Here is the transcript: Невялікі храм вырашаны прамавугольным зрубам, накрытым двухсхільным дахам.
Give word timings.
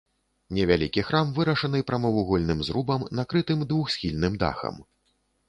Невялікі 0.57 1.03
храм 1.09 1.27
вырашаны 1.35 1.81
прамавугольным 1.89 2.65
зрубам, 2.69 3.05
накрытым 3.19 3.59
двухсхільным 3.75 4.41
дахам. 4.47 4.83